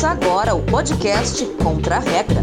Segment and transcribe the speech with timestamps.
[0.00, 2.40] Começa agora o podcast Contra a Regra.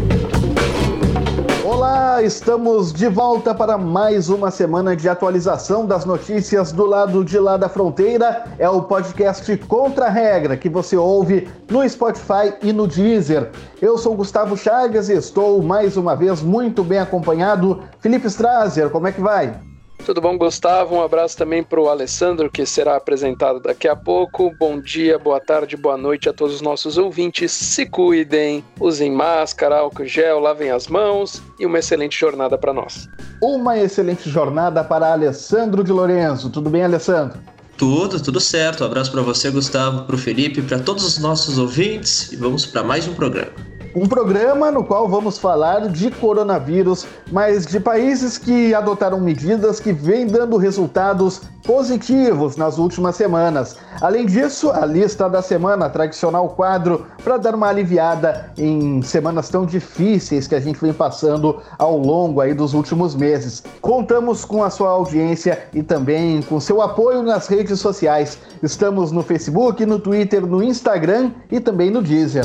[1.64, 7.36] Olá, estamos de volta para mais uma semana de atualização das notícias do lado de
[7.36, 8.44] lá da fronteira.
[8.60, 13.50] É o podcast Contra a Regra que você ouve no Spotify e no Deezer.
[13.82, 17.82] Eu sou Gustavo Chagas e estou mais uma vez muito bem acompanhado.
[17.98, 19.67] Felipe Strazer, como é que vai?
[20.04, 20.94] Tudo bom, Gustavo?
[20.94, 24.54] Um abraço também para o Alessandro, que será apresentado daqui a pouco.
[24.58, 27.52] Bom dia, boa tarde, boa noite a todos os nossos ouvintes.
[27.52, 33.06] Se cuidem, usem máscara, álcool gel, lavem as mãos e uma excelente jornada para nós.
[33.42, 36.48] Uma excelente jornada para Alessandro de Lorenzo.
[36.48, 37.38] Tudo bem, Alessandro?
[37.76, 38.82] Tudo, tudo certo.
[38.82, 42.66] Um abraço para você, Gustavo, para o Felipe, para todos os nossos ouvintes e vamos
[42.66, 43.52] para mais um programa.
[43.94, 49.92] Um programa no qual vamos falar de coronavírus, mas de países que adotaram medidas que
[49.92, 53.76] vêm dando resultados positivos nas últimas semanas.
[54.00, 59.64] Além disso, a lista da semana, tradicional quadro para dar uma aliviada em semanas tão
[59.64, 63.62] difíceis que a gente vem passando ao longo aí dos últimos meses.
[63.80, 68.38] Contamos com a sua audiência e também com seu apoio nas redes sociais.
[68.62, 72.44] Estamos no Facebook, no Twitter, no Instagram e também no Deezer.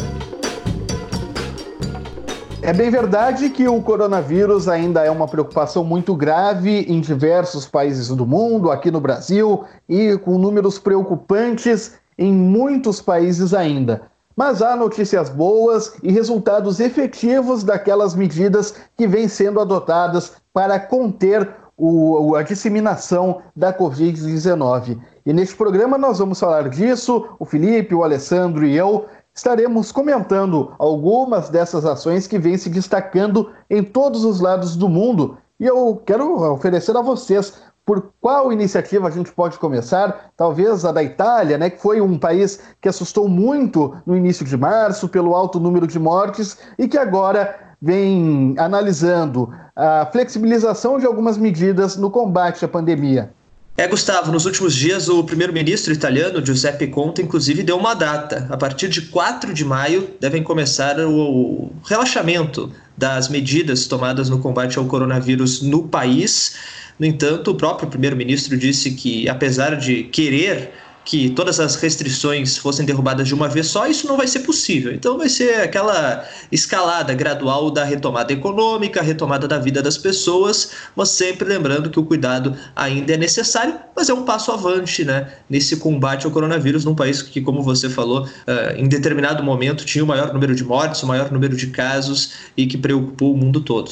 [2.66, 8.08] É bem verdade que o coronavírus ainda é uma preocupação muito grave em diversos países
[8.08, 14.03] do mundo, aqui no Brasil, e com números preocupantes em muitos países ainda.
[14.33, 21.53] Mas há notícias boas e resultados efetivos daquelas medidas que vêm sendo adotadas para conter
[21.77, 24.98] o, a disseminação da Covid-19.
[25.25, 30.73] E neste programa nós vamos falar disso, o Felipe, o Alessandro e eu, estaremos comentando
[30.78, 35.38] algumas dessas ações que vêm se destacando em todos os lados do mundo.
[35.59, 37.54] E eu quero oferecer a vocês
[37.86, 40.31] por qual iniciativa a gente pode começar?
[40.38, 44.56] Talvez a da Itália, né, que foi um país que assustou muito no início de
[44.56, 51.38] março pelo alto número de mortes e que agora vem analisando a flexibilização de algumas
[51.38, 53.33] medidas no combate à pandemia.
[53.76, 58.48] É, Gustavo, nos últimos dias o primeiro-ministro italiano Giuseppe Conte, inclusive, deu uma data.
[58.52, 64.78] A partir de 4 de maio devem começar o relaxamento das medidas tomadas no combate
[64.78, 66.56] ao coronavírus no país.
[67.00, 70.72] No entanto, o próprio primeiro-ministro disse que, apesar de querer
[71.05, 74.93] que todas as restrições fossem derrubadas de uma vez só, isso não vai ser possível.
[74.93, 81.09] Então vai ser aquela escalada gradual da retomada econômica, retomada da vida das pessoas, mas
[81.09, 85.77] sempre lembrando que o cuidado ainda é necessário, mas é um passo avante né, nesse
[85.77, 90.08] combate ao coronavírus num país que, como você falou, uh, em determinado momento tinha o
[90.08, 93.92] maior número de mortes, o maior número de casos e que preocupou o mundo todo.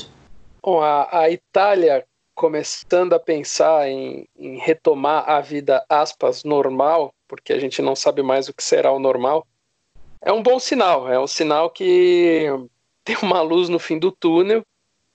[0.64, 2.04] Bom, a, a Itália
[2.36, 8.22] começando a pensar em, em, retomar a vida, aspas, normal, porque a gente não sabe
[8.22, 9.46] mais o que será o normal,
[10.22, 11.12] é um bom sinal.
[11.12, 12.48] É um sinal que
[13.04, 14.64] tem uma luz no fim do túnel.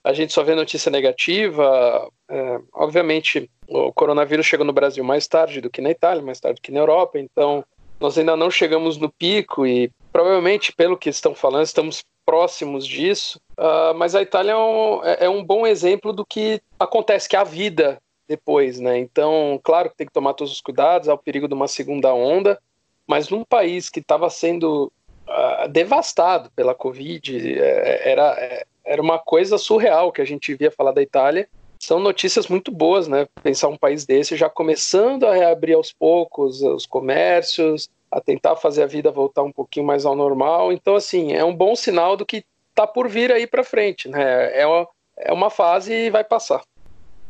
[0.03, 2.09] A gente só vê notícia negativa.
[2.29, 6.61] É, obviamente, o coronavírus chegou no Brasil mais tarde do que na Itália, mais tarde
[6.61, 7.65] do que na Europa, então
[7.99, 13.41] nós ainda não chegamos no pico e provavelmente, pelo que estão falando, estamos próximos disso.
[13.57, 17.37] Uh, mas a Itália é um, é, é um, bom exemplo do que acontece, que
[17.37, 18.99] é a vida depois, né?
[18.99, 22.13] Então, claro que tem que tomar todos os cuidados, há o perigo de uma segunda
[22.13, 22.61] onda,
[23.07, 24.93] mas num país que estava sendo
[25.29, 30.73] uh, devastado pela Covid, é, era, é, era uma coisa surreal que a gente via
[30.73, 31.49] falar da Itália.
[31.79, 33.29] São notícias muito boas, né?
[33.43, 38.83] Pensar um país desse já começando a reabrir aos poucos os comércios, a tentar fazer
[38.83, 40.73] a vida voltar um pouquinho mais ao normal.
[40.73, 44.59] Então, assim, é um bom sinal do que está por vir aí para frente, né?
[44.59, 44.89] É uma,
[45.19, 46.63] é uma fase e vai passar.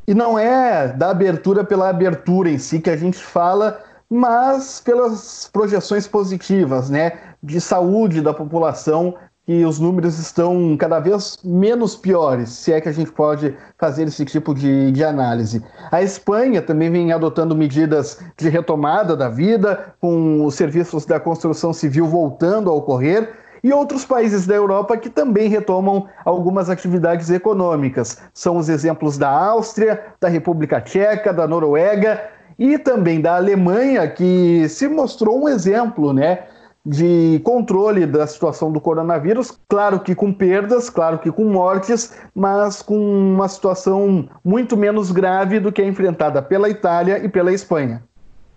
[0.07, 5.51] E não é da abertura pela abertura em si que a gente fala, mas pelas
[5.53, 12.51] projeções positivas, né, de saúde da população que os números estão cada vez menos piores,
[12.51, 15.63] se é que a gente pode fazer esse tipo de, de análise.
[15.93, 21.73] A Espanha também vem adotando medidas de retomada da vida, com os serviços da construção
[21.73, 28.19] civil voltando a ocorrer, e outros países da Europa que também retomam algumas atividades econômicas.
[28.35, 32.21] São os exemplos da Áustria, da República Tcheca, da Noruega
[32.59, 36.45] e também da Alemanha, que se mostrou um exemplo, né?
[36.87, 42.81] De controle da situação do coronavírus, claro que com perdas, claro que com mortes, mas
[42.81, 48.05] com uma situação muito menos grave do que a enfrentada pela Itália e pela Espanha.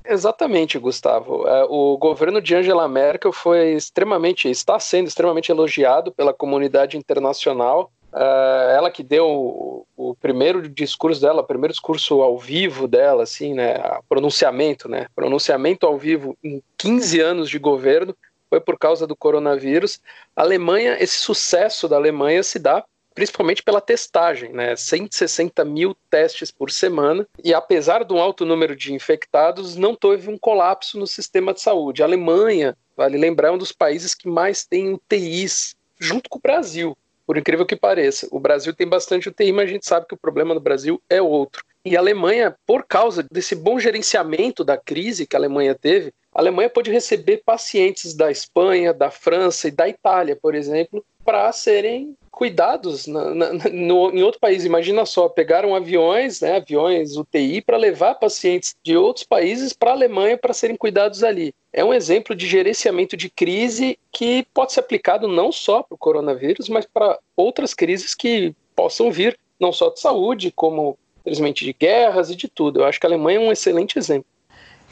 [0.05, 1.47] Exatamente, Gustavo.
[1.47, 7.91] É, o governo de Angela Merkel foi extremamente, está sendo extremamente elogiado pela comunidade internacional
[8.11, 13.23] Uh, ela que deu o, o, primeiro discurso dela, o primeiro discurso ao vivo dela,
[13.23, 13.75] assim, né,
[14.07, 18.15] pronunciamento, né, pronunciamento ao vivo em 15 anos de governo,
[18.49, 20.01] foi por causa do coronavírus.
[20.35, 22.83] A Alemanha, esse sucesso da Alemanha se dá
[23.13, 24.77] principalmente pela testagem, né?
[24.77, 30.37] 160 mil testes por semana, e apesar do alto número de infectados, não teve um
[30.37, 32.01] colapso no sistema de saúde.
[32.01, 36.41] A Alemanha, vale lembrar, é um dos países que mais tem UTIs, junto com o
[36.41, 36.97] Brasil,
[37.29, 38.27] por incrível que pareça.
[38.31, 41.21] O Brasil tem bastante UTI, mas a gente sabe que o problema no Brasil é
[41.21, 41.63] outro.
[41.85, 46.39] E a Alemanha, por causa desse bom gerenciamento da crise que a Alemanha teve, a
[46.39, 52.15] Alemanha pode receber pacientes da Espanha, da França e da Itália, por exemplo, para serem
[52.31, 54.65] cuidados na, na, no, em outro país.
[54.65, 59.93] Imagina só, pegaram aviões, né, aviões UTI, para levar pacientes de outros países para a
[59.93, 61.53] Alemanha para serem cuidados ali.
[61.71, 65.99] É um exemplo de gerenciamento de crise que pode ser aplicado não só para o
[65.99, 71.73] coronavírus, mas para outras crises que possam vir, não só de saúde, como, infelizmente, de
[71.73, 72.79] guerras e de tudo.
[72.79, 74.25] Eu acho que a Alemanha é um excelente exemplo.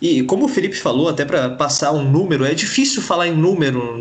[0.02, 3.98] E como o Felipe falou, até para passar um número, é difícil falar em número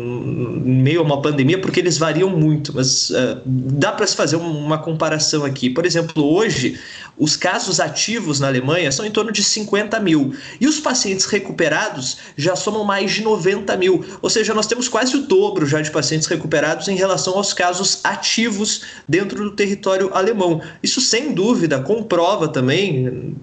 [0.67, 4.35] em meio a uma pandemia porque eles variam muito, mas uh, dá para se fazer
[4.35, 5.69] uma comparação aqui.
[5.69, 6.79] Por exemplo, hoje
[7.17, 12.17] os casos ativos na Alemanha são em torno de 50 mil e os pacientes recuperados
[12.35, 15.89] já somam mais de 90 mil, ou seja, nós temos quase o dobro já de
[15.89, 20.61] pacientes recuperados em relação aos casos ativos dentro do território alemão.
[20.83, 23.35] Isso sem dúvida comprova também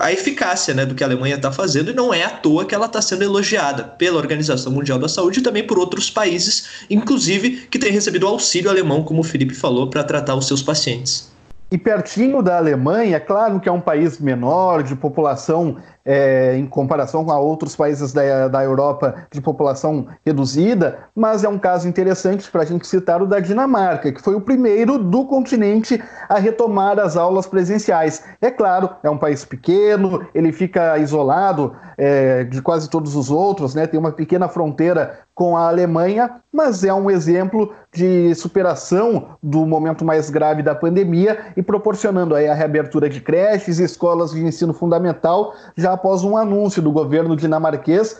[0.00, 2.86] a eficácia né, do que a Alemanha está fazendo não é à toa que ela
[2.86, 7.78] está sendo elogiada pela Organização Mundial da Saúde e também por outros países, inclusive que
[7.78, 11.30] têm recebido auxílio alemão, como o Felipe falou, para tratar os seus pacientes.
[11.70, 17.30] E pertinho da Alemanha, claro que é um país menor, de população é, em comparação
[17.30, 22.62] a outros países da, da Europa de população reduzida, mas é um caso interessante para
[22.62, 27.16] a gente citar o da Dinamarca, que foi o primeiro do continente a retomar as
[27.16, 28.24] aulas presenciais.
[28.40, 33.74] É claro, é um país pequeno, ele fica isolado é, de quase todos os outros,
[33.74, 33.86] né?
[33.86, 40.04] tem uma pequena fronteira com a Alemanha, mas é um exemplo de superação do momento
[40.04, 44.74] mais grave da pandemia e proporcionando aí a reabertura de creches e escolas de ensino
[44.74, 48.18] fundamental já após um anúncio do governo dinamarquês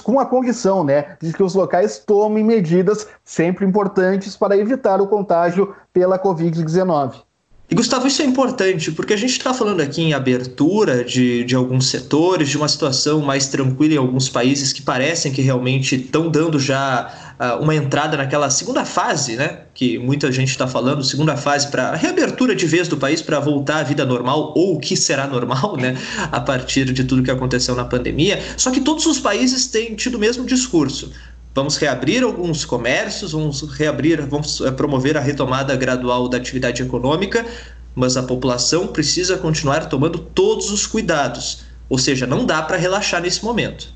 [0.00, 5.08] com a condição né, de que os locais tomem medidas sempre importantes para evitar o
[5.08, 7.22] contágio pela Covid-19.
[7.70, 11.54] E Gustavo, isso é importante, porque a gente está falando aqui em abertura de, de
[11.54, 16.30] alguns setores, de uma situação mais tranquila em alguns países que parecem que realmente estão
[16.30, 19.60] dando já uh, uma entrada naquela segunda fase, né?
[19.72, 23.78] Que muita gente está falando, segunda fase para reabertura de vez do país para voltar
[23.78, 25.96] à vida normal, ou o que será normal, né?
[26.30, 28.42] A partir de tudo que aconteceu na pandemia.
[28.58, 31.10] Só que todos os países têm tido o mesmo discurso.
[31.54, 37.46] Vamos reabrir alguns comércios, vamos reabrir, vamos eh, promover a retomada gradual da atividade econômica,
[37.94, 41.64] mas a população precisa continuar tomando todos os cuidados.
[41.88, 43.94] Ou seja, não dá para relaxar nesse momento.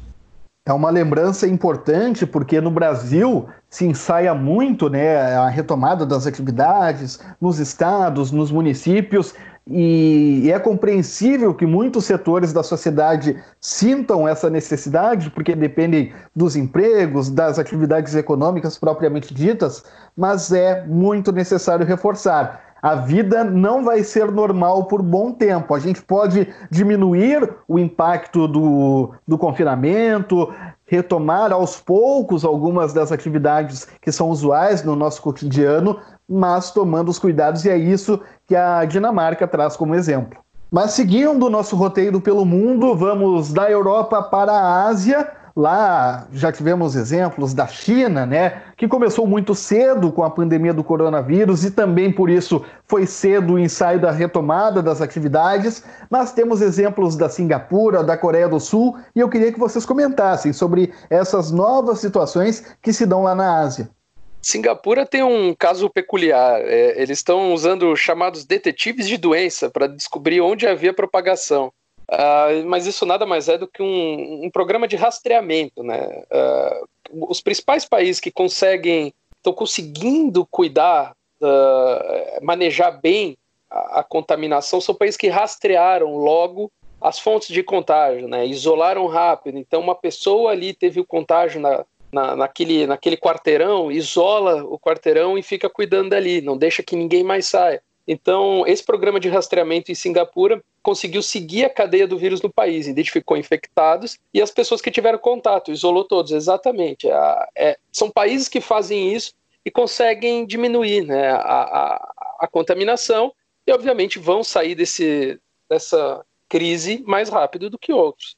[0.68, 7.18] É uma lembrança importante porque no Brasil se ensaia muito né, a retomada das atividades
[7.40, 9.34] nos estados, nos municípios,
[9.70, 17.28] e é compreensível que muitos setores da sociedade sintam essa necessidade, porque dependem dos empregos,
[17.28, 19.84] das atividades econômicas propriamente ditas,
[20.16, 22.68] mas é muito necessário reforçar.
[22.80, 25.74] A vida não vai ser normal por bom tempo.
[25.74, 30.52] A gente pode diminuir o impacto do, do confinamento,
[30.86, 35.98] retomar aos poucos algumas das atividades que são usuais no nosso cotidiano,
[36.28, 40.38] mas tomando os cuidados, e é isso que a Dinamarca traz como exemplo.
[40.70, 45.32] Mas seguindo o nosso roteiro pelo mundo, vamos da Europa para a Ásia.
[45.56, 50.84] Lá já tivemos exemplos da China, né, que começou muito cedo com a pandemia do
[50.84, 55.82] coronavírus e também por isso foi cedo o ensaio da retomada das atividades.
[56.08, 60.52] Mas temos exemplos da Singapura, da Coreia do Sul e eu queria que vocês comentassem
[60.52, 63.90] sobre essas novas situações que se dão lá na Ásia.
[64.40, 66.60] Singapura tem um caso peculiar.
[66.60, 71.72] É, eles estão usando chamados detetives de doença para descobrir onde havia propagação.
[72.10, 75.82] Uh, mas isso nada mais é do que um, um programa de rastreamento.
[75.82, 76.00] Né?
[76.32, 83.36] Uh, os principais países que conseguem, estão conseguindo cuidar, uh, manejar bem
[83.70, 88.46] a, a, contaminação são países que rastrearam logo as fontes de contágio, né?
[88.46, 89.58] isolaram rápido.
[89.58, 95.36] Então, uma pessoa ali teve o contágio na, na, naquele, naquele quarteirão, isola o quarteirão
[95.36, 97.82] e fica cuidando dali, não deixa que ninguém mais saia.
[98.06, 102.86] Então, esse programa de rastreamento em Singapura conseguiu seguir a cadeia do vírus no país,
[102.86, 107.06] identificou infectados e as pessoas que tiveram contato, isolou todos, exatamente.
[107.06, 113.30] É, é, são países que fazem isso e conseguem diminuir né, a, a, a, contaminação
[113.66, 115.38] e, obviamente, vão sair desse,
[115.68, 118.34] dessa crise mais rápido do que outros.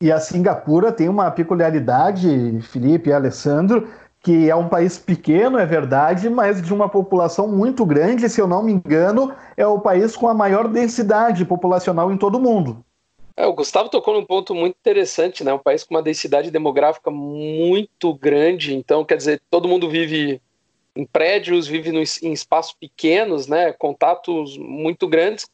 [0.00, 3.86] E a Singapura tem uma peculiaridade, Felipe e Alessandro,
[4.22, 8.46] que é um país pequeno, é verdade, mas de uma população muito grande, se eu
[8.46, 12.84] não me engano, é o país com a maior densidade populacional em todo o mundo.
[13.36, 15.52] É, o Gustavo tocou num ponto muito interessante, né?
[15.52, 20.40] Um país com uma densidade demográfica muito grande, então quer dizer, todo mundo vive
[20.96, 23.72] em prédios, vive no, em espaços pequenos, né?
[23.72, 25.46] Contatos muito grandes.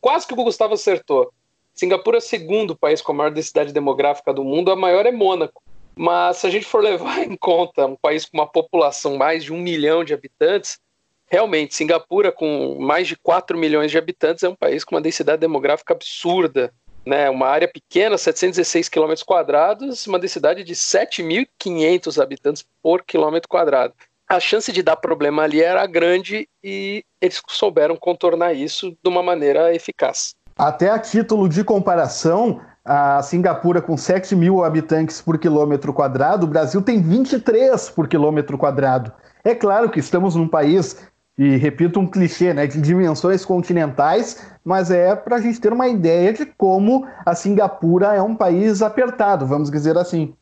[0.00, 1.32] Quase que o Gustavo acertou.
[1.74, 5.12] Singapura é o segundo país com a maior densidade demográfica do mundo, a maior é
[5.12, 5.62] Mônaco.
[5.94, 9.52] Mas se a gente for levar em conta um país com uma população mais de
[9.52, 10.78] um milhão de habitantes,
[11.26, 15.40] realmente, Singapura, com mais de 4 milhões de habitantes, é um país com uma densidade
[15.40, 16.72] demográfica absurda.
[17.06, 17.30] Né?
[17.30, 23.94] Uma área pequena, 716 quilômetros quadrados, uma densidade de 7.500 habitantes por quilômetro quadrado.
[24.28, 29.22] A chance de dar problema ali era grande e eles souberam contornar isso de uma
[29.22, 30.36] maneira eficaz.
[30.60, 36.46] Até a título de comparação, a Singapura com 7 mil habitantes por quilômetro quadrado, o
[36.50, 39.10] Brasil tem 23 por quilômetro quadrado.
[39.42, 40.98] É claro que estamos num país,
[41.38, 45.88] e repito um clichê, né, de dimensões continentais, mas é para a gente ter uma
[45.88, 50.34] ideia de como a Singapura é um país apertado, vamos dizer assim.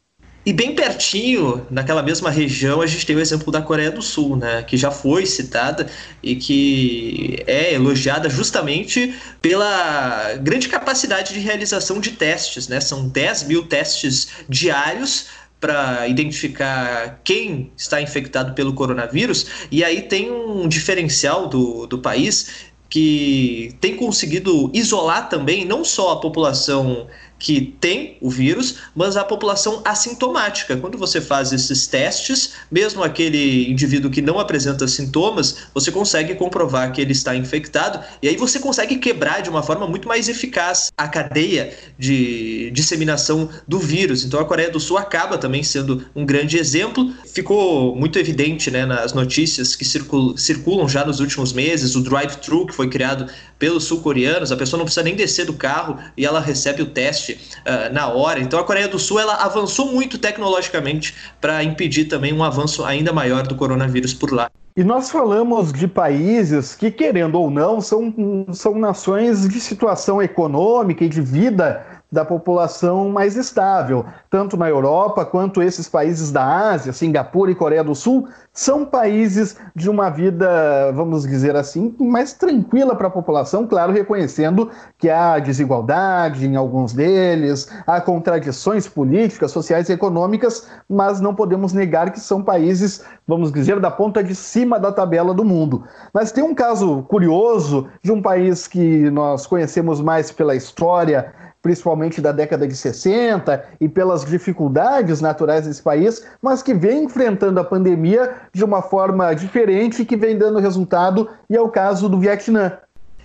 [0.49, 4.35] E bem pertinho, naquela mesma região, a gente tem o exemplo da Coreia do Sul,
[4.35, 5.87] né, que já foi citada
[6.23, 12.67] e que é elogiada justamente pela grande capacidade de realização de testes.
[12.67, 12.81] Né?
[12.81, 15.27] São 10 mil testes diários
[15.61, 22.71] para identificar quem está infectado pelo coronavírus, e aí tem um diferencial do, do país
[22.89, 27.07] que tem conseguido isolar também não só a população
[27.39, 30.77] que tem o vírus, mas a população assintomática.
[30.77, 36.93] Quando você faz esses testes, mesmo aquele indivíduo que não apresenta sintomas, você consegue comprovar
[36.93, 40.91] que ele está infectado e aí você consegue quebrar de uma forma muito mais eficaz
[40.97, 44.25] a cadeia de disseminação do vírus.
[44.25, 47.13] Então a Coreia do Sul acaba também sendo um grande exemplo.
[47.33, 52.75] Ficou muito evidente né, nas notícias que circulam já nos últimos meses, o drive-thru que
[52.75, 56.83] foi criado pelos sul-coreanos, a pessoa não precisa nem descer do carro e ela recebe
[56.83, 58.41] o teste uh, na hora.
[58.41, 63.13] Então a Coreia do Sul ela avançou muito tecnologicamente para impedir também um avanço ainda
[63.13, 64.51] maior do coronavírus por lá.
[64.79, 68.15] E nós falamos de países que, querendo ou não, são,
[68.53, 75.27] são nações de situação econômica e de vida da população mais estável, tanto na Europa
[75.27, 80.91] quanto esses países da Ásia, Singapura e Coreia do Sul, são países de uma vida,
[80.93, 86.95] vamos dizer assim, mais tranquila para a população, claro, reconhecendo que há desigualdade em alguns
[86.95, 93.53] deles, há contradições políticas, sociais e econômicas, mas não podemos negar que são países, vamos
[93.53, 95.85] dizer, da ponta de cima da tabela do mundo.
[96.13, 102.21] Mas tem um caso curioso de um país que nós conhecemos mais pela história principalmente
[102.21, 107.65] da década de 60 e pelas dificuldades naturais desse país, mas que vem enfrentando a
[107.65, 112.19] pandemia de uma forma diferente e que vem dando resultado, e é o caso do
[112.19, 112.79] Vietnã.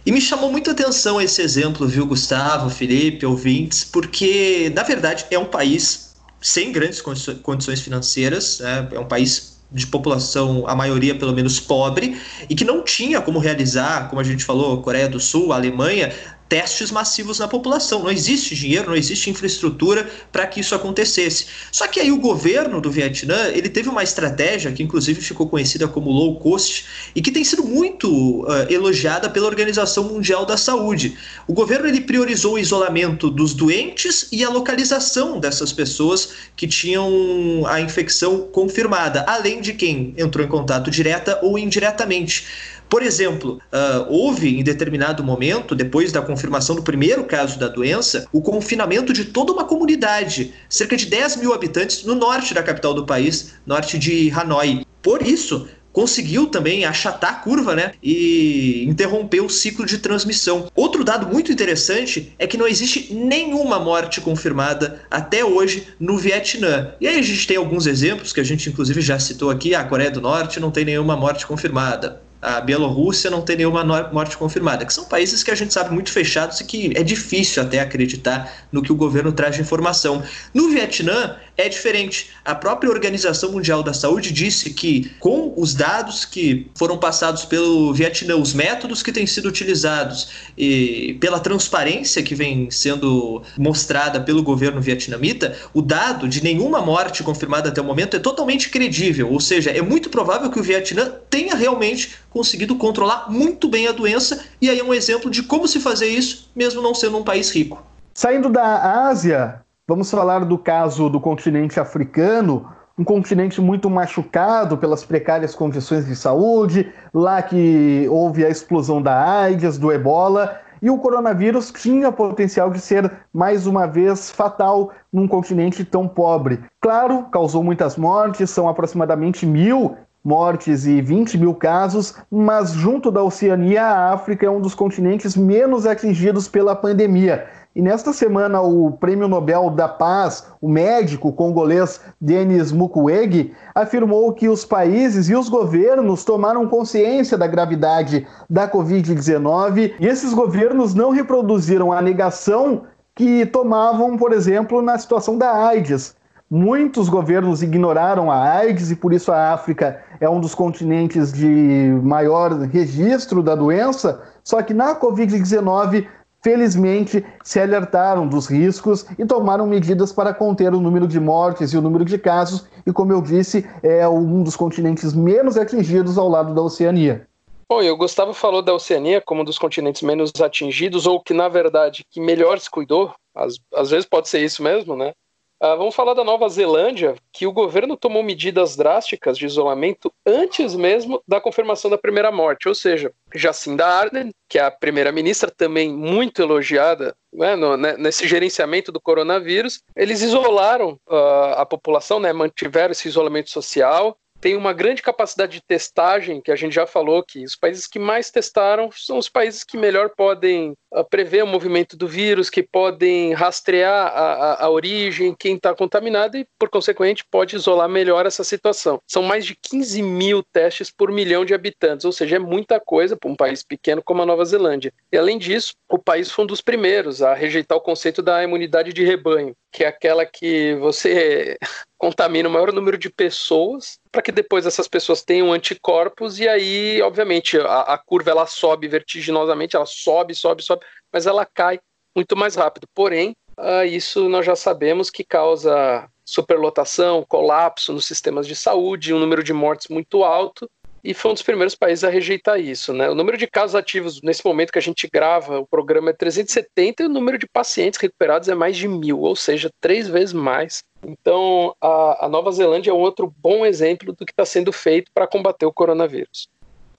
[0.06, 5.40] E me chamou muita atenção esse exemplo, viu, Gustavo, Felipe, ouvintes, porque, na verdade, é
[5.40, 8.90] um país sem grandes condições financeiras, né?
[8.92, 12.16] é um país de população, a maioria pelo menos pobre,
[12.50, 16.14] e que não tinha como realizar, como a gente falou, Coreia do Sul, Alemanha,
[16.48, 18.04] testes massivos na população.
[18.04, 21.48] Não existe dinheiro, não existe infraestrutura para que isso acontecesse.
[21.72, 25.88] Só que aí o governo do Vietnã, ele teve uma estratégia que inclusive ficou conhecida
[25.88, 26.86] como low cost
[27.16, 31.18] e que tem sido muito uh, elogiada pela Organização Mundial da Saúde.
[31.48, 37.66] O governo ele priorizou o isolamento dos doentes e a localização dessas pessoas que tinham
[37.68, 42.46] a infecção confirmada, além de quem entrou em contato direta ou indiretamente.
[42.90, 48.28] Por exemplo, uh, houve em determinado momento, depois da confirmação do primeiro caso da doença,
[48.32, 52.94] o confinamento de toda uma comunidade, cerca de 10 mil habitantes, no norte da capital
[52.94, 54.86] do país, norte de Hanoi.
[55.02, 57.92] Por isso, conseguiu também achatar a curva, né?
[58.02, 60.70] E interromper o ciclo de transmissão.
[60.76, 66.94] Outro dado muito interessante é que não existe nenhuma morte confirmada até hoje no Vietnã.
[67.00, 69.84] E aí a gente tem alguns exemplos que a gente inclusive já citou aqui, a
[69.84, 74.86] Coreia do Norte não tem nenhuma morte confirmada a Bielorrússia não tem nenhuma morte confirmada,
[74.86, 78.68] que são países que a gente sabe muito fechados e que é difícil até acreditar
[78.70, 80.22] no que o governo traz de informação.
[80.54, 82.32] No Vietnã é diferente.
[82.44, 87.94] A própria Organização Mundial da Saúde disse que com os dados que foram passados pelo
[87.94, 94.44] Vietnã, os métodos que têm sido utilizados e pela transparência que vem sendo mostrada pelo
[94.44, 99.40] governo vietnamita, o dado de nenhuma morte confirmada até o momento é totalmente credível, ou
[99.40, 104.44] seja, é muito provável que o Vietnã tenha realmente conseguido controlar muito bem a doença,
[104.60, 107.52] e aí é um exemplo de como se fazer isso, mesmo não sendo um país
[107.52, 107.84] rico.
[108.14, 112.66] Saindo da Ásia, Vamos falar do caso do continente africano,
[112.98, 119.42] um continente muito machucado pelas precárias condições de saúde, lá que houve a explosão da
[119.42, 125.28] AIDS, do ebola, e o coronavírus tinha potencial de ser mais uma vez fatal num
[125.28, 126.64] continente tão pobre.
[126.80, 133.22] Claro, causou muitas mortes, são aproximadamente mil mortes e 20 mil casos, mas junto da
[133.22, 137.46] Oceania, a África é um dos continentes menos atingidos pela pandemia.
[137.76, 144.48] E nesta semana, o Prêmio Nobel da Paz, o médico congolês Denis Mukwege, afirmou que
[144.48, 151.10] os países e os governos tomaram consciência da gravidade da Covid-19 e esses governos não
[151.10, 152.84] reproduziram a negação
[153.16, 156.16] que tomavam, por exemplo, na situação da AIDS.
[156.56, 162.00] Muitos governos ignoraram a AIDS e por isso a África é um dos continentes de
[162.04, 164.22] maior registro da doença.
[164.44, 166.08] Só que na Covid-19
[166.44, 171.78] felizmente se alertaram dos riscos e tomaram medidas para conter o número de mortes e
[171.78, 176.30] o número de casos, e como eu disse, é um dos continentes menos atingidos ao
[176.30, 177.28] lado da Oceania.
[177.68, 181.50] Bom, o Gustavo falou da Oceania como um dos continentes menos atingidos, ou que, na
[181.50, 185.14] verdade, que melhor se cuidou, às, às vezes pode ser isso mesmo, né?
[185.64, 190.76] Uh, vamos falar da Nova Zelândia, que o governo tomou medidas drásticas de isolamento antes
[190.76, 195.90] mesmo da confirmação da primeira morte, ou seja, Jacinda Ardern, que é a primeira-ministra, também
[195.90, 202.34] muito elogiada né, no, né, nesse gerenciamento do coronavírus, eles isolaram uh, a população, né,
[202.34, 207.24] mantiveram esse isolamento social, tem uma grande capacidade de testagem, que a gente já falou
[207.24, 211.48] que os países que mais testaram são os países que melhor podem uh, prever o
[211.48, 216.70] movimento do vírus, que podem rastrear a, a, a origem, quem está contaminado e, por
[216.70, 219.00] consequente, pode isolar melhor essa situação.
[219.08, 223.16] São mais de 15 mil testes por milhão de habitantes, ou seja, é muita coisa
[223.16, 224.94] para um país pequeno como a Nova Zelândia.
[225.10, 228.92] E, além disso, o país foi um dos primeiros a rejeitar o conceito da imunidade
[228.92, 231.58] de rebanho, que é aquela que você
[231.98, 237.02] contamina o maior número de pessoas para que depois essas pessoas tenham anticorpos e aí,
[237.02, 241.80] obviamente, a, a, curva ela sobe vertiginosamente, ela sobe, sobe, sobe, mas ela cai
[242.16, 242.88] muito mais rápido.
[242.94, 249.20] Porém, uh, isso nós já sabemos que causa superlotação, colapso nos sistemas de saúde, um
[249.20, 250.70] número de mortes muito alto
[251.04, 252.94] e foi um dos primeiros países a rejeitar isso.
[252.94, 253.10] Né?
[253.10, 257.04] O número de casos ativos nesse momento que a gente grava o programa é 370
[257.04, 260.84] e o número de pacientes recuperados é mais de mil, ou seja, três vezes mais.
[261.06, 265.12] Então, a, a Nova Zelândia é um outro bom exemplo do que está sendo feito
[265.14, 266.48] para combater o coronavírus.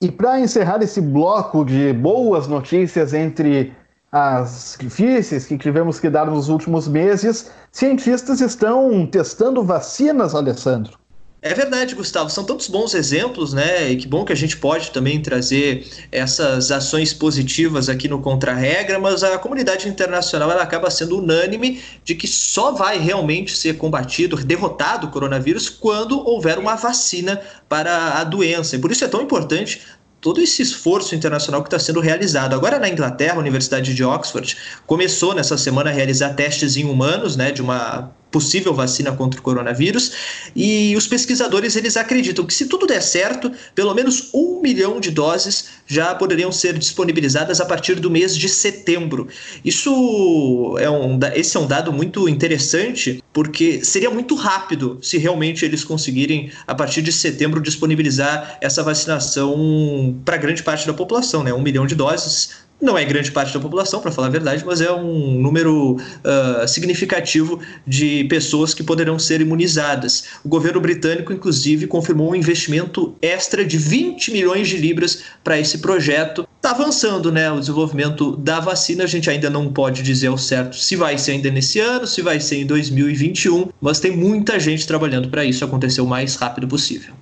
[0.01, 3.73] E para encerrar esse bloco de boas notícias entre
[4.11, 10.97] as difíceis que tivemos que dar nos últimos meses, cientistas estão testando vacinas, Alessandro.
[11.45, 12.27] É verdade, Gustavo.
[12.31, 13.91] São tantos bons exemplos, né?
[13.91, 18.97] E que bom que a gente pode também trazer essas ações positivas aqui no Contra-Regra,
[18.97, 24.35] mas a comunidade internacional ela acaba sendo unânime de que só vai realmente ser combatido,
[24.37, 28.75] derrotado o coronavírus quando houver uma vacina para a doença.
[28.75, 29.83] E por isso é tão importante
[30.19, 32.55] todo esse esforço internacional que está sendo realizado.
[32.55, 37.35] Agora, na Inglaterra, a Universidade de Oxford começou nessa semana a realizar testes em humanos,
[37.35, 40.11] né, de uma possível vacina contra o coronavírus.
[40.53, 45.09] E os pesquisadores eles acreditam que se tudo der certo, pelo menos um milhão de
[45.09, 49.29] doses já poderiam ser disponibilizadas a partir do mês de setembro.
[49.63, 55.63] Isso é um, esse é um dado muito interessante porque seria muito rápido se realmente
[55.63, 61.53] eles conseguirem a partir de setembro disponibilizar essa vacinação para grande parte da população, né?
[61.53, 64.79] Um milhão de doses não é grande parte da população, para falar a verdade, mas
[64.79, 70.25] é um número uh, significativo de pessoas que poderão ser imunizadas.
[70.43, 75.79] O governo britânico, inclusive, confirmou um investimento extra de 20 milhões de libras para esse
[75.79, 76.47] projeto.
[76.57, 80.75] Está avançando né, o desenvolvimento da vacina, a gente ainda não pode dizer ao certo
[80.77, 84.85] se vai ser ainda nesse ano, se vai ser em 2021, mas tem muita gente
[84.85, 87.13] trabalhando para isso acontecer o mais rápido possível.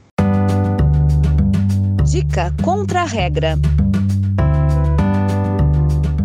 [2.04, 3.58] Dica contra a regra.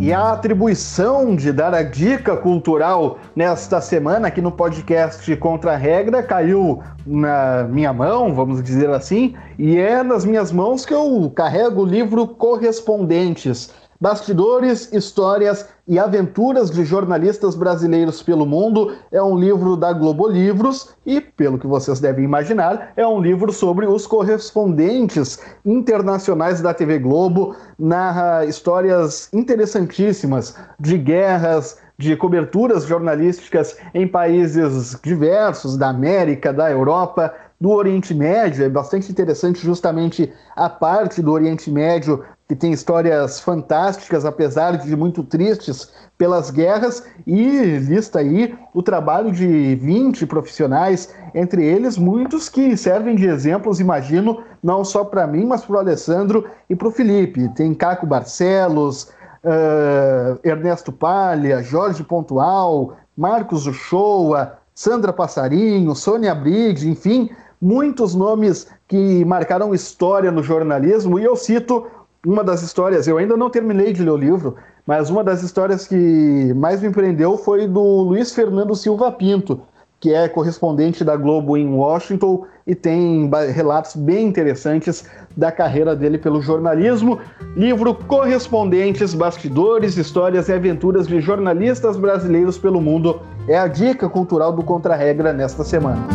[0.01, 5.77] E a atribuição de dar a dica cultural nesta semana aqui no podcast Contra a
[5.77, 11.33] Regra caiu na minha mão, vamos dizer assim, e é nas minhas mãos que eu
[11.35, 19.37] carrego o livro Correspondentes Bastidores, Histórias e Aventuras de Jornalistas Brasileiros pelo Mundo é um
[19.37, 24.07] livro da Globo Livros e, pelo que vocês devem imaginar, é um livro sobre os
[24.07, 27.57] correspondentes internacionais da TV Globo.
[27.77, 37.35] Narra histórias interessantíssimas de guerras, de coberturas jornalísticas em países diversos da América, da Europa,
[37.61, 38.65] do Oriente Médio.
[38.65, 44.97] É bastante interessante justamente a parte do Oriente Médio que tem histórias fantásticas, apesar de
[44.97, 52.49] muito tristes pelas guerras, e lista aí o trabalho de 20 profissionais, entre eles muitos
[52.49, 56.89] que servem de exemplos, imagino, não só para mim, mas para o Alessandro e para
[56.89, 57.51] o Felipe.
[57.51, 59.11] Tem Caco Barcelos,
[59.45, 67.29] uh, Ernesto Palha, Jorge Pontual, Marcos Uchoa, Sandra Passarinho, Sônia Briggs, enfim,
[67.61, 71.87] muitos nomes que marcaram história no jornalismo, e eu cito
[72.27, 75.87] uma das histórias, eu ainda não terminei de ler o livro, mas uma das histórias
[75.87, 79.61] que mais me prendeu foi do Luiz Fernando Silva Pinto,
[80.01, 85.05] que é correspondente da Globo em Washington e tem relatos bem interessantes
[85.37, 87.19] da carreira dele pelo jornalismo.
[87.57, 94.53] Livro Correspondentes, Bastidores, Histórias e Aventuras de Jornalistas Brasileiros pelo Mundo é a dica cultural
[94.53, 96.07] do Contra-Regra nesta semana.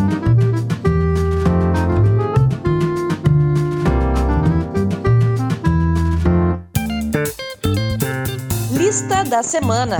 [8.94, 9.98] Lista da semana.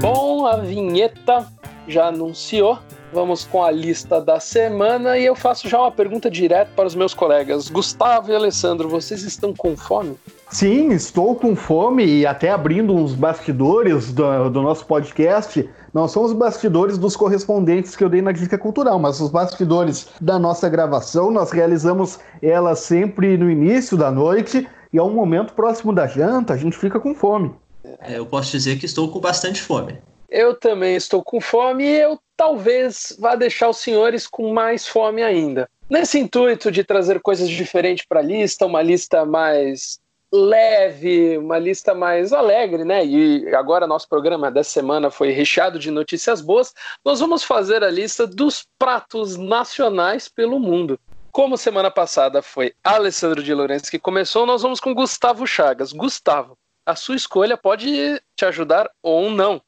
[0.00, 1.44] Bom, a vinheta
[1.88, 2.78] já anunciou.
[3.12, 6.94] Vamos com a lista da semana e eu faço já uma pergunta direto para os
[6.94, 7.68] meus colegas.
[7.68, 10.16] Gustavo e Alessandro, vocês estão com fome?
[10.50, 15.68] Sim, estou com fome e até abrindo uns bastidores do, do nosso podcast.
[15.92, 20.06] Não são os bastidores dos correspondentes que eu dei na Dica Cultural, mas os bastidores
[20.20, 21.32] da nossa gravação.
[21.32, 26.52] Nós realizamos ela sempre no início da noite e é um momento próximo da janta,
[26.52, 27.54] a gente fica com fome.
[28.00, 29.98] É, eu posso dizer que estou com bastante fome.
[30.28, 35.22] Eu também estou com fome e eu talvez vá deixar os senhores com mais fome
[35.22, 35.68] ainda.
[35.90, 40.00] Nesse intuito de trazer coisas diferentes para a lista, uma lista mais
[40.32, 43.04] leve, uma lista mais alegre, né?
[43.04, 46.72] E agora nosso programa dessa semana foi recheado de notícias boas.
[47.04, 50.98] Nós vamos fazer a lista dos pratos nacionais pelo mundo.
[51.32, 55.90] Como semana passada foi Alessandro de Lourenço que começou, nós vamos com Gustavo Chagas.
[55.90, 59.62] Gustavo, a sua escolha pode te ajudar ou não.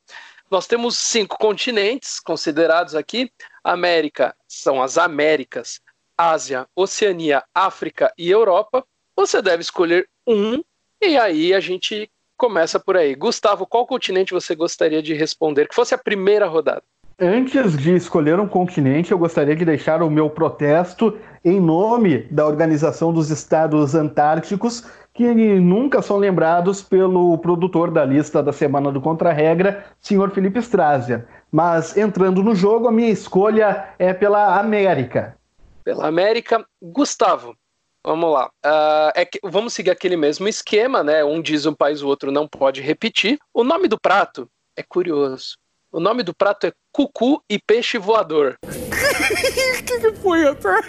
[0.50, 3.32] Nós temos cinco continentes considerados aqui.
[3.64, 5.80] América são as Américas,
[6.18, 8.86] Ásia, Oceania, África e Europa.
[9.16, 10.62] Você deve escolher um
[11.00, 13.14] e aí a gente começa por aí.
[13.14, 15.66] Gustavo, qual continente você gostaria de responder?
[15.66, 16.84] Que fosse a primeira rodada.
[17.20, 22.44] Antes de escolher um continente, eu gostaria de deixar o meu protesto em nome da
[22.44, 29.00] Organização dos Estados Antárticos, que nunca são lembrados pelo produtor da lista da Semana do
[29.00, 31.24] Contra-Regra, senhor Felipe Strazia.
[31.52, 35.36] Mas entrando no jogo, a minha escolha é pela América.
[35.84, 37.54] Pela América, Gustavo.
[38.04, 38.50] Vamos lá.
[38.66, 41.24] Uh, é que, vamos seguir aquele mesmo esquema, né?
[41.24, 43.38] Um diz um país, o outro não pode repetir.
[43.52, 45.56] O nome do prato é curioso.
[45.94, 48.58] O nome do prato é cucu e peixe voador.
[48.64, 48.66] O
[49.86, 50.82] que, que foi, Antônio?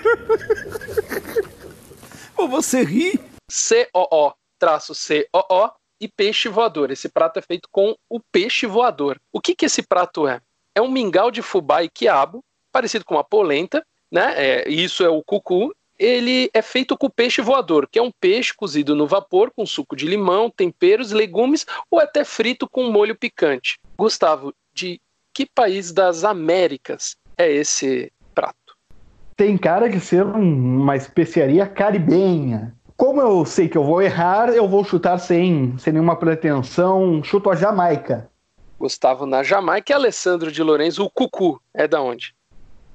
[2.50, 3.20] Você ri?
[3.48, 5.70] C-O-O, traço C-O-O
[6.02, 6.90] e peixe voador.
[6.90, 9.22] Esse prato é feito com o peixe voador.
[9.32, 10.42] O que, que esse prato é?
[10.74, 14.34] É um mingau de fubá e quiabo, parecido com uma polenta, né?
[14.36, 15.72] É, isso é o cucu.
[16.00, 19.96] Ele é feito com peixe voador, que é um peixe cozido no vapor com suco
[19.96, 23.78] de limão, temperos, legumes ou até frito com molho picante.
[23.96, 25.00] Gustavo, de
[25.34, 28.76] que país das Américas é esse prato?
[29.36, 32.76] Tem cara de ser um, uma especiaria caribenha.
[32.96, 37.24] Como eu sei que eu vou errar, eu vou chutar sem, sem nenhuma pretensão.
[37.24, 38.30] Chuto a Jamaica.
[38.80, 42.36] Gustavo na Jamaica e Alessandro de Lourenço, o cucu, é da onde?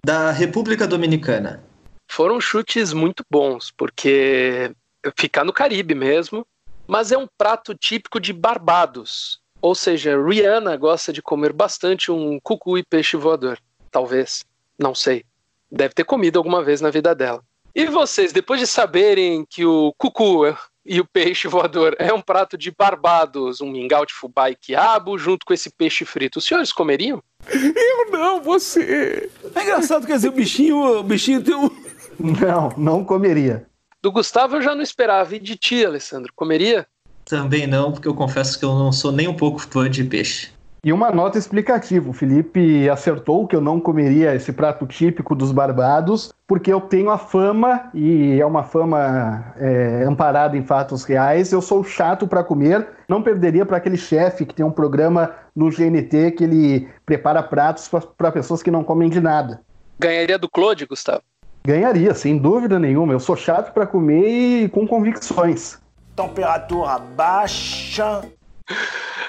[0.04, 1.62] Da República Dominicana.
[2.10, 4.72] Foram chutes muito bons, porque
[5.16, 6.46] fica no Caribe mesmo,
[6.86, 9.39] mas é um prato típico de Barbados.
[9.62, 13.58] Ou seja, Rihanna gosta de comer bastante um cucu e peixe voador.
[13.90, 14.44] Talvez.
[14.78, 15.24] Não sei.
[15.70, 17.42] Deve ter comido alguma vez na vida dela.
[17.74, 22.58] E vocês, depois de saberem que o cucu e o peixe voador é um prato
[22.58, 26.72] de Barbados, um mingau de fubá e quiabo, junto com esse peixe frito, os senhores
[26.72, 27.22] comeriam?
[27.48, 29.30] Eu não, você.
[29.54, 31.70] É engraçado, quer dizer, o bichinho, o bichinho tem um.
[32.18, 33.66] Não, não comeria.
[34.02, 35.36] Do Gustavo eu já não esperava.
[35.36, 36.86] E de ti, Alessandro, comeria?
[37.30, 40.50] Também não, porque eu confesso que eu não sou nem um pouco fã de peixe.
[40.82, 45.52] E uma nota explicativa: o Felipe acertou que eu não comeria esse prato típico dos
[45.52, 51.52] Barbados, porque eu tenho a fama, e é uma fama é, amparada em fatos reais,
[51.52, 55.70] eu sou chato para comer, não perderia para aquele chefe que tem um programa no
[55.70, 57.88] GNT que ele prepara pratos
[58.18, 59.60] para pessoas que não comem de nada.
[60.00, 61.22] Ganharia do Claude, Gustavo?
[61.64, 63.12] Ganharia, sem dúvida nenhuma.
[63.12, 65.78] Eu sou chato para comer e com convicções
[66.20, 68.22] temperatura baixa.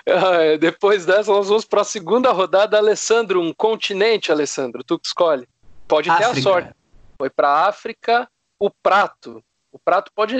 [0.05, 2.77] Ah, depois dessa, nós vamos para a segunda rodada.
[2.77, 5.47] Alessandro, um continente, Alessandro, tu que escolhe.
[5.87, 6.33] Pode África.
[6.33, 6.71] ter a sorte.
[7.17, 8.27] Foi para África.
[8.59, 10.35] O prato O prato pode.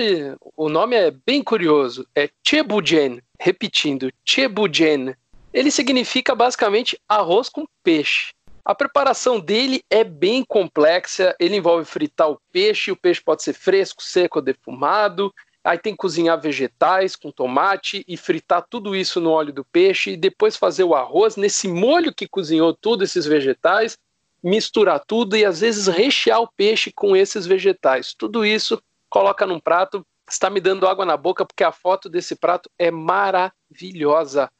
[0.56, 2.06] O nome é bem curioso.
[2.14, 3.20] É chebujen.
[3.40, 5.14] Repetindo, chebujen.
[5.54, 8.32] Ele significa basicamente arroz com peixe.
[8.64, 11.34] A preparação dele é bem complexa.
[11.40, 12.92] Ele envolve fritar o peixe.
[12.92, 15.32] O peixe pode ser fresco, seco ou defumado.
[15.64, 20.12] Aí tem que cozinhar vegetais com tomate e fritar tudo isso no óleo do peixe
[20.12, 23.96] e depois fazer o arroz nesse molho que cozinhou tudo esses vegetais,
[24.42, 28.12] misturar tudo e às vezes rechear o peixe com esses vegetais.
[28.12, 30.04] Tudo isso coloca num prato.
[30.28, 34.50] Está me dando água na boca porque a foto desse prato é maravilhosa.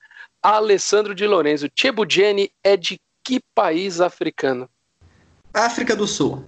[0.41, 4.69] Alessandro de Lorenzo, Chebugeni é de que país africano?
[5.53, 6.45] África do Sul.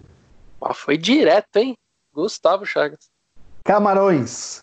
[0.61, 1.77] Ah, foi direto, hein?
[2.13, 3.14] Gustavo Chagas.
[3.65, 4.61] Camarões.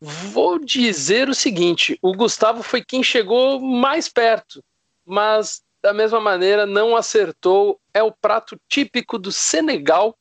[0.00, 4.60] Vou dizer o seguinte: o Gustavo foi quem chegou mais perto,
[5.06, 7.78] mas da mesma maneira não acertou.
[7.94, 10.14] É o prato típico do Senegal.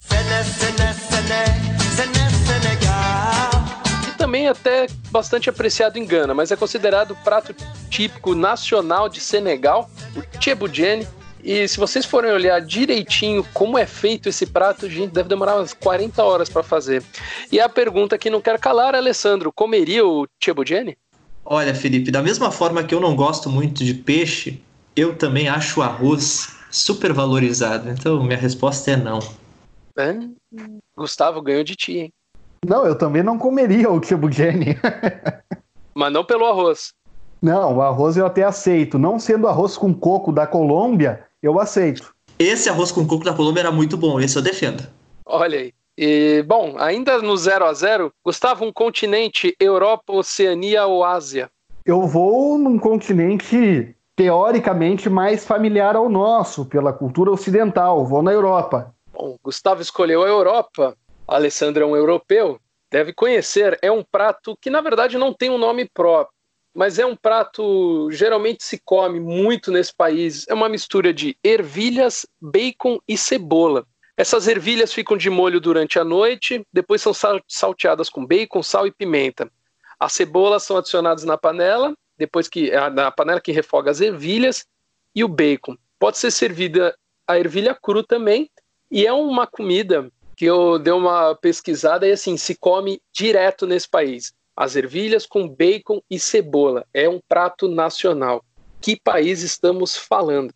[4.08, 7.54] E também até bastante apreciado em Gana, mas é considerado o prato
[7.90, 11.06] típico nacional de Senegal, o chebudjene.
[11.44, 15.74] E se vocês forem olhar direitinho como é feito esse prato, gente, deve demorar umas
[15.74, 17.04] 40 horas para fazer.
[17.52, 20.98] E a pergunta que não quer calar, Alessandro, comeria o chebudjene?
[21.44, 24.62] Olha, Felipe, da mesma forma que eu não gosto muito de peixe,
[24.96, 27.90] eu também acho o arroz super valorizado.
[27.90, 29.20] Então, minha resposta é não.
[29.98, 30.18] É?
[30.96, 32.14] Gustavo ganhou de ti, hein?
[32.66, 34.78] Não, eu também não comeria o chebudjene.
[35.94, 36.94] Mas não pelo arroz.
[37.42, 38.98] Não, o arroz eu até aceito.
[38.98, 42.16] Não sendo arroz com coco da Colômbia, eu aceito.
[42.40, 44.88] Esse arroz com coco da Colômbia era muito bom, esse eu defendo.
[45.26, 45.74] Olha aí.
[45.96, 51.52] E, bom, ainda no 0 a 0 Gustavo, um continente, Europa, Oceania ou Ásia?
[51.86, 58.06] Eu vou num continente teoricamente mais familiar ao nosso, pela cultura ocidental.
[58.06, 58.96] Vou na Europa.
[59.12, 60.96] Bom, Gustavo escolheu a Europa.
[61.28, 62.60] Alessandro é um europeu.
[62.92, 63.78] Deve conhecer.
[63.82, 66.34] É um prato que, na verdade, não tem um nome próprio
[66.74, 70.46] mas é um prato geralmente se come muito nesse país.
[70.48, 73.86] É uma mistura de ervilhas, bacon e cebola.
[74.18, 77.14] Essas ervilhas ficam de molho durante a noite, depois são
[77.48, 79.52] salteadas com bacon, sal e pimenta.
[80.00, 84.66] As cebolas são adicionadas na panela, depois que na panela que refoga as ervilhas
[85.16, 85.78] e o bacon.
[85.98, 86.96] Pode ser servida
[87.28, 88.50] a ervilha cru também,
[88.92, 93.90] e é uma comida que eu dei uma pesquisada e assim se come direto nesse
[93.90, 94.34] país.
[94.56, 96.86] As ervilhas com bacon e cebola.
[96.94, 98.44] É um prato nacional.
[98.80, 100.54] Que país estamos falando?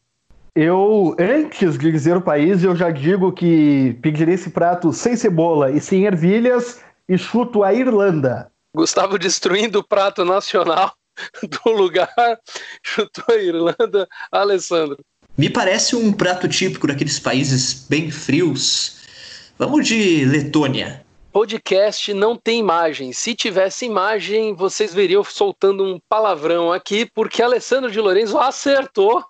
[0.56, 5.72] Eu, antes de dizer o país, eu já digo que pedirei esse prato sem cebola
[5.72, 8.52] e sem ervilhas e chuto a Irlanda.
[8.76, 10.94] Gustavo destruindo o prato nacional
[11.42, 12.40] do lugar,
[12.84, 14.08] chutou a Irlanda.
[14.32, 14.98] Alessandro.
[15.38, 18.98] Me parece um prato típico daqueles países bem frios.
[19.58, 21.07] Vamos de Letônia
[21.38, 23.14] podcast não tem imagem.
[23.14, 29.24] Se tivesse imagem, vocês veriam soltando um palavrão aqui, porque Alessandro de Lorenzo acertou.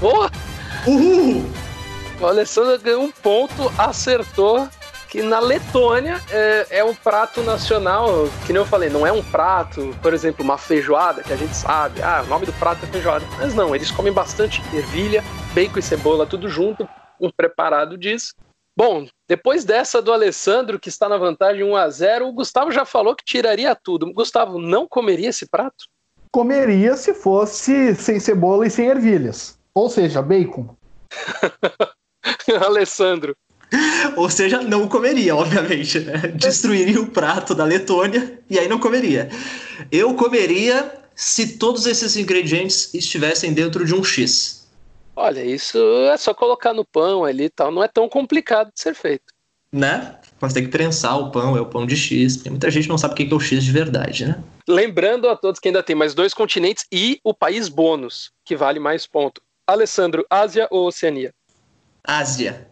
[0.00, 0.28] Boa!
[0.84, 1.44] Uhul!
[2.20, 4.68] O Alessandro ganhou um ponto, acertou
[5.08, 9.22] que na Letônia é, é um prato nacional, que nem eu falei, não é um
[9.22, 12.88] prato, por exemplo, uma feijoada, que a gente sabe, ah, o nome do prato é
[12.88, 13.24] feijoada.
[13.38, 15.22] Mas não, eles comem bastante ervilha,
[15.54, 16.88] bacon e cebola, tudo junto,
[17.20, 18.34] um preparado disso.
[18.80, 22.86] Bom, depois dessa do Alessandro, que está na vantagem 1 a 0 o Gustavo já
[22.86, 24.10] falou que tiraria tudo.
[24.10, 25.84] Gustavo, não comeria esse prato?
[26.32, 29.58] Comeria se fosse sem cebola e sem ervilhas.
[29.74, 30.74] Ou seja, bacon.
[32.64, 33.36] Alessandro.
[34.16, 36.00] Ou seja, não comeria, obviamente.
[36.00, 36.16] Né?
[36.34, 39.28] Destruiria o prato da Letônia e aí não comeria.
[39.92, 44.59] Eu comeria se todos esses ingredientes estivessem dentro de um X.
[45.22, 45.78] Olha, isso
[46.10, 49.34] é só colocar no pão ali e tal, não é tão complicado de ser feito.
[49.70, 50.18] Né?
[50.40, 52.96] Mas tem que prensar o pão, é o pão de X, porque muita gente não
[52.96, 54.42] sabe o que é o X de verdade, né?
[54.66, 58.80] Lembrando a todos que ainda tem mais dois continentes e o país bônus, que vale
[58.80, 59.42] mais ponto.
[59.66, 61.34] Alessandro, Ásia ou Oceania?
[62.02, 62.70] Ásia.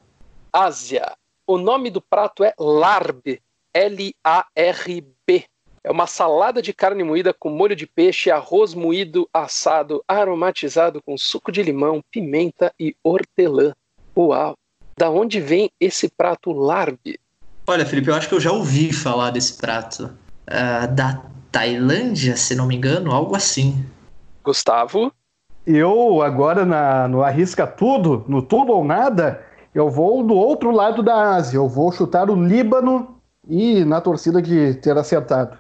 [0.51, 1.13] Ásia.
[1.47, 3.39] O nome do prato é larb,
[3.75, 5.18] L-A-R-B.
[5.89, 11.17] É uma salada de carne moída com molho de peixe, arroz moído assado, aromatizado com
[11.17, 13.73] suco de limão, pimenta e hortelã.
[14.15, 14.55] Uau!
[14.99, 17.19] Da onde vem esse prato larbe?
[17.67, 20.15] Olha, Felipe, eu acho que eu já ouvi falar desse prato.
[20.47, 23.83] Uh, da Tailândia, se não me engano, algo assim.
[24.45, 25.11] Gustavo?
[25.67, 29.43] Eu, agora na, no Arrisca Tudo, no Tudo ou Nada,
[29.75, 31.57] eu vou do outro lado da Ásia.
[31.57, 35.57] Eu vou chutar o Líbano e na torcida de ter acertado.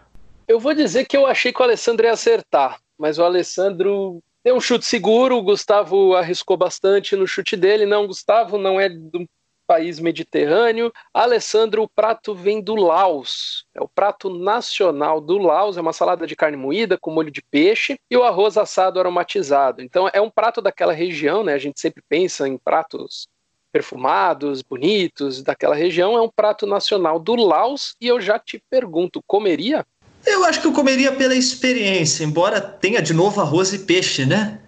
[0.48, 4.56] Eu vou dizer que eu achei que o Alessandro ia acertar, mas o Alessandro deu
[4.56, 7.84] um chute seguro, o Gustavo arriscou bastante no chute dele.
[7.84, 9.28] Não, Gustavo não é do
[9.66, 10.90] país mediterrâneo.
[11.12, 13.66] Alessandro, o prato vem do Laos.
[13.74, 15.76] É o prato nacional do Laos.
[15.76, 19.82] É uma salada de carne moída com molho de peixe e o arroz assado aromatizado.
[19.82, 21.52] Então é um prato daquela região, né?
[21.52, 23.28] A gente sempre pensa em pratos
[23.70, 26.16] perfumados, bonitos daquela região.
[26.16, 29.84] É um prato nacional do Laos e eu já te pergunto, comeria?
[30.28, 34.60] Eu acho que eu comeria pela experiência, embora tenha de novo arroz e peixe, né?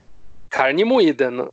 [0.49, 1.31] Carne moída.
[1.31, 1.53] No...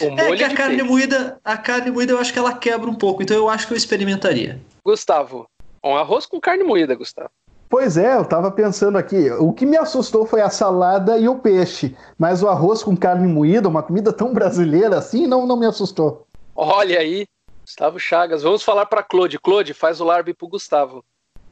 [0.00, 0.90] O molho é que a carne peixe.
[0.90, 3.72] moída, a carne moída eu acho que ela quebra um pouco, então eu acho que
[3.72, 4.60] eu experimentaria.
[4.84, 5.48] Gustavo,
[5.82, 7.30] um arroz com carne moída, Gustavo.
[7.70, 9.30] Pois é, eu tava pensando aqui.
[9.32, 13.26] O que me assustou foi a salada e o peixe, mas o arroz com carne
[13.26, 16.26] moída, uma comida tão brasileira assim, não, não me assustou.
[16.54, 17.26] Olha aí,
[17.62, 18.42] Gustavo Chagas.
[18.42, 19.38] Vamos falar para Claude.
[19.38, 21.04] Claude, faz o larbe pro Gustavo.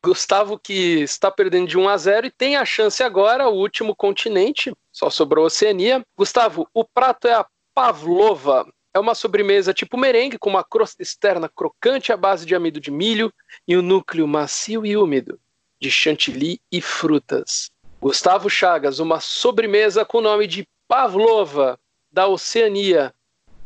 [0.02, 3.94] Gustavo que está perdendo de 1 a 0 e tem a chance agora, o último
[3.94, 6.04] continente, só sobrou a Oceania.
[6.16, 8.66] Gustavo, o prato é a pavlova.
[8.94, 12.90] É uma sobremesa tipo merengue com uma crosta externa crocante à base de amido de
[12.90, 13.32] milho
[13.68, 15.38] e um núcleo macio e úmido
[15.80, 17.70] de chantilly e frutas.
[18.00, 21.78] Gustavo Chagas, uma sobremesa com o nome de pavlova
[22.10, 23.12] da Oceania.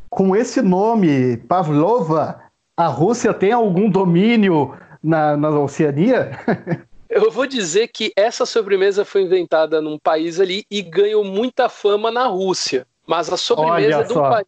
[0.08, 2.42] Com esse nome, pavlova,
[2.76, 6.30] a Rússia tem algum domínio na, na Oceania?
[7.08, 12.08] Eu vou dizer que essa sobremesa foi inventada num país ali e ganhou muita fama
[12.08, 12.86] na Rússia.
[13.04, 14.46] Mas a sobremesa do país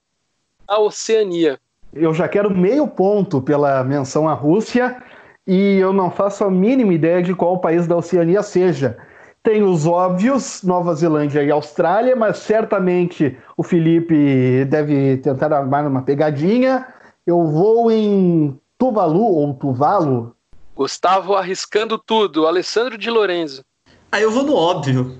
[0.72, 1.58] a Oceania.
[1.92, 5.02] Eu já quero meio ponto pela menção à Rússia
[5.46, 8.96] e eu não faço a mínima ideia de qual país da Oceania seja.
[9.42, 16.02] Tem os óbvios, Nova Zelândia e Austrália, mas certamente o Felipe deve tentar armar uma
[16.02, 16.86] pegadinha.
[17.26, 20.34] Eu vou em Tuvalu ou Tuvalu,
[20.74, 22.46] Gustavo arriscando tudo.
[22.46, 23.64] Alessandro de Lorenzo.
[24.10, 25.18] Aí ah, eu vou no óbvio.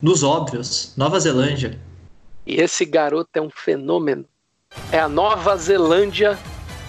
[0.00, 0.92] Nos óbvios.
[0.96, 1.78] Nova Zelândia.
[2.46, 4.24] E esse garoto é um fenômeno.
[4.90, 6.38] É a Nova Zelândia.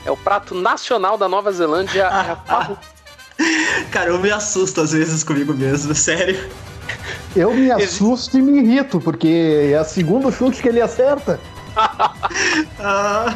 [0.05, 2.03] É o prato nacional da Nova Zelândia.
[2.03, 2.77] é a...
[3.91, 6.49] Cara, eu me assusto às vezes comigo mesmo, sério.
[7.35, 11.39] Eu me assusto e me irrito, porque é a segunda chute que ele acerta.
[12.79, 13.35] ah,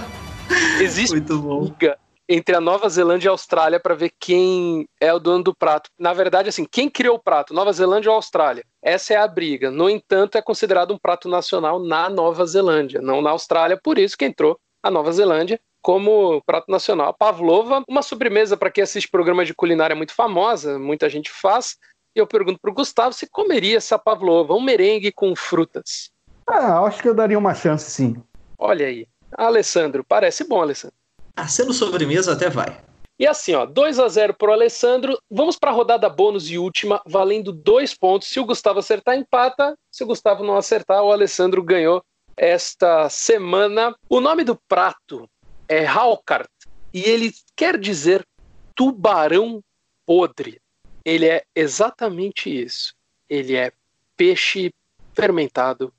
[0.79, 1.63] Existe Muito bom.
[1.63, 1.97] Liga
[2.29, 5.89] entre a Nova Zelândia e a Austrália para ver quem é o dono do prato.
[5.97, 8.63] Na verdade, assim, quem criou o prato, Nova Zelândia ou Austrália?
[8.83, 9.71] Essa é a briga.
[9.71, 14.15] No entanto, é considerado um prato nacional na Nova Zelândia, não na Austrália, por isso
[14.15, 17.15] que entrou a Nova Zelândia como prato nacional.
[17.17, 21.77] Pavlova, uma sobremesa para quem assiste programa de culinária muito famosa, muita gente faz.
[22.15, 26.11] E eu pergunto para o Gustavo se comeria essa pavlova, um merengue com frutas.
[26.45, 28.21] Ah, acho que eu daria uma chance, sim.
[28.57, 29.07] Olha aí.
[29.37, 30.98] Alessandro, parece bom, Alessandro.
[31.39, 32.83] Ah, sendo sobremesa até vai.
[33.17, 35.17] E assim, ó, 2 a 0 pro Alessandro.
[35.31, 38.27] Vamos para a rodada bônus e última, valendo dois pontos.
[38.27, 39.73] Se o Gustavo acertar, empata.
[39.89, 42.03] Se o Gustavo não acertar, o Alessandro ganhou
[42.35, 43.95] esta semana.
[44.09, 45.29] O nome do prato
[45.65, 46.49] é Halkart
[46.93, 48.27] e ele quer dizer
[48.75, 49.63] tubarão
[50.05, 50.59] podre.
[51.05, 52.93] Ele é exatamente isso.
[53.29, 53.71] Ele é
[54.17, 54.73] peixe
[55.13, 55.93] fermentado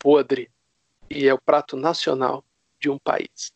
[0.00, 0.50] podre
[1.08, 2.42] e é o prato nacional
[2.80, 3.52] de um país.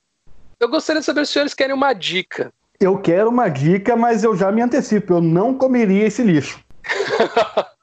[0.61, 2.53] Eu gostaria de saber se os senhores querem uma dica.
[2.81, 5.14] Eu quero uma dica, mas eu já me antecipo.
[5.14, 6.61] Eu não comeria esse lixo.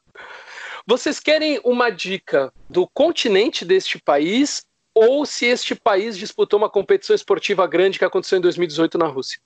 [0.86, 7.16] Vocês querem uma dica do continente deste país ou se este país disputou uma competição
[7.16, 9.40] esportiva grande que aconteceu em 2018 na Rússia?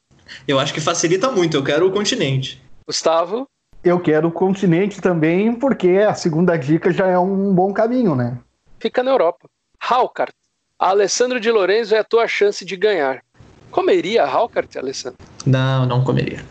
[0.48, 1.56] Eu acho que facilita muito.
[1.56, 2.62] Eu quero o continente.
[2.86, 3.48] Gustavo?
[3.84, 8.40] Eu quero o continente também, porque a segunda dica já é um bom caminho, né?
[8.80, 9.48] Fica na Europa.
[9.80, 10.34] Halkart.
[10.80, 13.22] Alessandro de Lorenzo é a tua chance de ganhar.
[13.70, 15.20] Comeria Halkart, Alessandro?
[15.46, 16.46] Não, não comeria.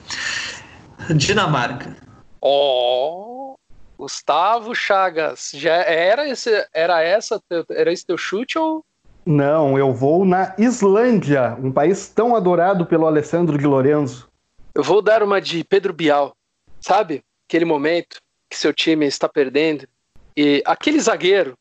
[1.16, 1.96] Dinamarca.
[2.38, 3.54] Ó, oh,
[3.96, 5.52] Gustavo Chagas.
[5.54, 8.84] Já era esse, era essa, era esse teu chute ou?
[9.24, 14.28] Não, eu vou na Islândia, um país tão adorado pelo Alessandro de Lorenzo.
[14.74, 16.36] Eu vou dar uma de Pedro Bial.
[16.80, 17.24] Sabe?
[17.48, 19.88] Aquele momento que seu time está perdendo
[20.36, 21.54] e aquele zagueiro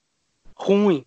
[0.55, 1.05] ruim,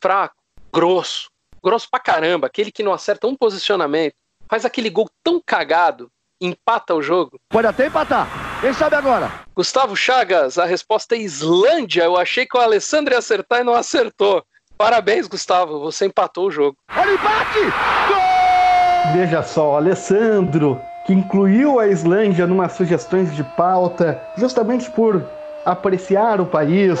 [0.00, 0.34] fraco,
[0.74, 1.30] grosso,
[1.62, 4.14] grosso pra caramba, aquele que não acerta um posicionamento,
[4.50, 6.10] faz aquele gol tão cagado,
[6.40, 7.38] empata o jogo.
[7.48, 8.28] Pode até empatar.
[8.60, 9.30] Quem sabe agora?
[9.54, 12.02] Gustavo Chagas, a resposta é Islândia.
[12.02, 14.42] Eu achei que o Alessandro ia acertar e não acertou.
[14.76, 16.76] Parabéns, Gustavo, você empatou o jogo.
[16.96, 17.60] Olha o empate!
[18.08, 19.12] Gol!
[19.12, 25.24] Veja só, Alessandro, que incluiu a Islândia numa sugestões de pauta, justamente por
[25.64, 26.98] apreciar o país.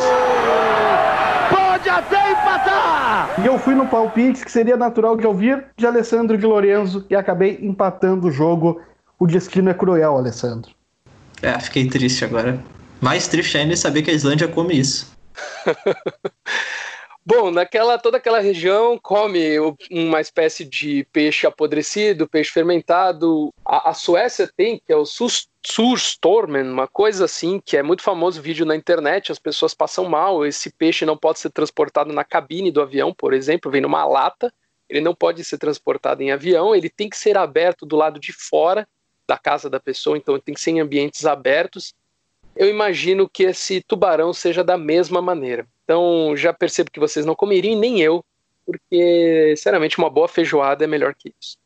[3.42, 7.16] E eu fui no palpite que seria natural de ouvir de Alessandro de Lorenzo e
[7.16, 8.80] acabei empatando o jogo.
[9.18, 10.72] O destino é cruel, Alessandro.
[11.42, 12.58] É, fiquei triste agora.
[13.00, 15.12] Mais triste ainda é saber que a Islândia come isso.
[17.26, 19.56] Bom, naquela toda aquela região come
[19.90, 23.48] uma espécie de peixe apodrecido, peixe fermentado.
[23.64, 25.06] A, a Suécia tem, que é o
[25.66, 30.44] Surstormen, uma coisa assim, que é muito famoso vídeo na internet, as pessoas passam mal,
[30.44, 34.52] esse peixe não pode ser transportado na cabine do avião, por exemplo, vem numa lata,
[34.88, 38.32] ele não pode ser transportado em avião, ele tem que ser aberto do lado de
[38.32, 38.86] fora
[39.26, 41.94] da casa da pessoa, então tem que ser em ambientes abertos.
[42.54, 45.66] Eu imagino que esse tubarão seja da mesma maneira.
[45.82, 48.22] Então já percebo que vocês não comeriam, nem eu,
[48.66, 51.56] porque, sinceramente, uma boa feijoada é melhor que isso.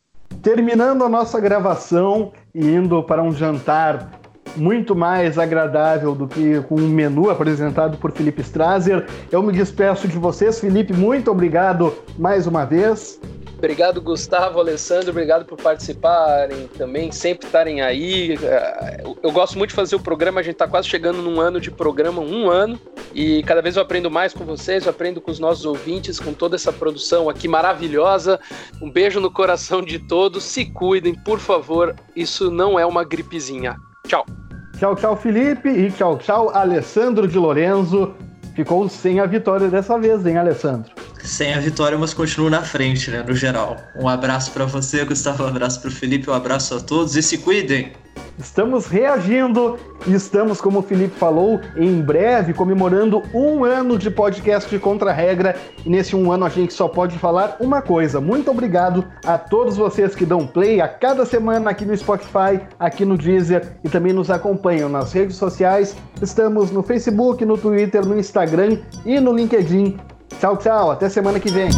[0.42, 4.10] Terminando a nossa gravação e indo para um jantar
[4.56, 10.08] muito mais agradável do que com um menu apresentado por Felipe Strazer, eu me despeço
[10.08, 10.58] de vocês.
[10.58, 13.20] Felipe, muito obrigado mais uma vez.
[13.58, 18.38] Obrigado, Gustavo, Alessandro, obrigado por participarem também, sempre estarem aí.
[18.40, 21.60] É, eu gosto muito de fazer o programa, a gente está quase chegando num ano
[21.60, 22.80] de programa, um ano,
[23.12, 26.32] e cada vez eu aprendo mais com vocês, eu aprendo com os nossos ouvintes, com
[26.32, 28.38] toda essa produção aqui maravilhosa.
[28.80, 33.76] Um beijo no coração de todos, se cuidem, por favor, isso não é uma gripezinha.
[34.06, 34.24] Tchau.
[34.78, 38.14] Tchau, tchau, Felipe, e tchau, tchau, Alessandro de Lorenzo.
[38.58, 40.90] Ficou sem a vitória dessa vez, hein, Alessandro?
[41.22, 43.76] sem a vitória, mas continuo na frente, né, no geral.
[43.94, 47.22] Um abraço para você, Gustavo, um abraço para o Felipe, um abraço a todos e
[47.22, 47.92] se cuidem.
[48.38, 49.76] Estamos reagindo
[50.06, 55.12] e estamos, como o Felipe falou, em breve comemorando um ano de podcast de Contra
[55.12, 55.56] Regra.
[55.84, 58.20] E nesse um ano a gente só pode falar uma coisa.
[58.20, 63.04] Muito obrigado a todos vocês que dão play a cada semana aqui no Spotify, aqui
[63.04, 65.96] no Deezer e também nos acompanham nas redes sociais.
[66.22, 69.98] Estamos no Facebook, no Twitter, no Instagram e no LinkedIn.
[70.38, 70.92] Tchau, tchau.
[70.92, 71.70] Até semana que vem.